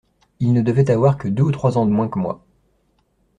[0.39, 2.43] Il ne devait avoir que deux ou trois ans de moins que moi.